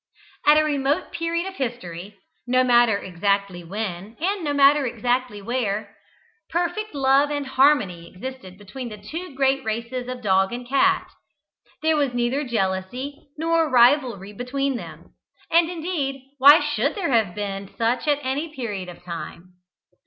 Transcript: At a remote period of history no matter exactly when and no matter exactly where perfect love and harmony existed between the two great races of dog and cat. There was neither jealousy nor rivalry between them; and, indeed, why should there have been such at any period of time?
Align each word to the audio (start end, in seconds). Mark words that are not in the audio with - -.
At 0.47 0.57
a 0.57 0.63
remote 0.63 1.11
period 1.11 1.45
of 1.45 1.57
history 1.57 2.17
no 2.47 2.63
matter 2.63 2.97
exactly 2.97 3.63
when 3.63 4.17
and 4.19 4.43
no 4.43 4.51
matter 4.51 4.83
exactly 4.87 5.43
where 5.43 5.95
perfect 6.49 6.95
love 6.95 7.29
and 7.29 7.45
harmony 7.45 8.09
existed 8.11 8.57
between 8.57 8.89
the 8.89 8.97
two 8.97 9.35
great 9.35 9.63
races 9.63 10.07
of 10.07 10.23
dog 10.23 10.51
and 10.51 10.67
cat. 10.67 11.07
There 11.83 11.95
was 11.97 12.15
neither 12.15 12.43
jealousy 12.43 13.27
nor 13.37 13.69
rivalry 13.69 14.33
between 14.33 14.75
them; 14.75 15.13
and, 15.51 15.69
indeed, 15.69 16.31
why 16.39 16.61
should 16.61 16.95
there 16.95 17.11
have 17.11 17.35
been 17.35 17.69
such 17.77 18.07
at 18.07 18.17
any 18.25 18.55
period 18.55 18.89
of 18.89 19.03
time? 19.03 19.53